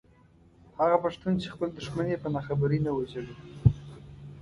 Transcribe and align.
هغه 0.79 0.97
پښتون 1.05 1.33
چې 1.41 1.47
خپل 1.53 1.69
دښمن 1.73 2.05
يې 2.11 2.17
په 2.23 2.29
ناخبرۍ 2.35 2.79
نه 2.85 2.91
وژلو. 2.93 3.35